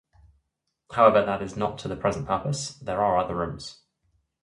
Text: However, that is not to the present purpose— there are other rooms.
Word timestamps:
However, 0.93 1.23
that 1.23 1.43
is 1.43 1.55
not 1.55 1.77
to 1.77 1.87
the 1.87 1.95
present 1.95 2.25
purpose— 2.25 2.73
there 2.79 3.03
are 3.03 3.19
other 3.19 3.35
rooms. 3.35 3.83